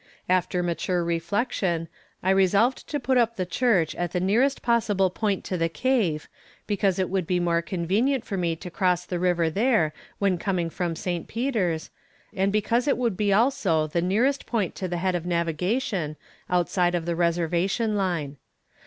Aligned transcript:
"After 0.27 0.63
mature 0.63 1.03
reflection, 1.03 1.87
I 2.23 2.31
resolved 2.31 2.89
to 2.89 2.99
put 2.99 3.19
up 3.19 3.35
the 3.35 3.45
church 3.45 3.93
at 3.93 4.13
the 4.13 4.19
nearest 4.19 4.63
possible 4.63 5.11
point 5.11 5.43
to 5.43 5.59
the 5.59 5.69
cave, 5.69 6.27
because 6.65 6.97
it 6.97 7.07
would 7.07 7.27
be 7.27 7.39
more 7.39 7.61
convenient 7.61 8.25
for 8.25 8.35
me 8.35 8.55
to 8.55 8.71
cross 8.71 9.05
the 9.05 9.19
river 9.19 9.47
there 9.51 9.93
when 10.17 10.39
coming 10.39 10.71
from 10.71 10.95
St. 10.95 11.27
Peters, 11.27 11.91
and 12.33 12.51
because 12.51 12.87
it 12.87 12.97
would 12.97 13.15
be 13.15 13.31
also 13.31 13.85
the 13.85 14.01
nearest 14.01 14.47
point 14.47 14.73
to 14.73 14.87
the 14.87 14.97
head 14.97 15.13
of 15.13 15.27
navigation, 15.27 16.15
outside 16.49 16.95
of 16.95 17.05
the 17.05 17.15
reservation 17.15 17.95
line. 17.95 18.37